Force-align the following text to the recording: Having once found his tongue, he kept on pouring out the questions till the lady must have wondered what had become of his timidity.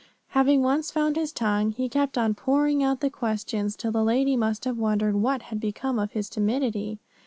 Having 0.29 0.63
once 0.63 0.89
found 0.89 1.15
his 1.15 1.31
tongue, 1.31 1.69
he 1.73 1.87
kept 1.87 2.17
on 2.17 2.33
pouring 2.33 2.83
out 2.83 3.01
the 3.01 3.09
questions 3.11 3.75
till 3.75 3.91
the 3.91 4.03
lady 4.03 4.35
must 4.35 4.65
have 4.65 4.79
wondered 4.79 5.15
what 5.17 5.43
had 5.43 5.59
become 5.59 5.99
of 5.99 6.13
his 6.13 6.27
timidity. 6.27 6.97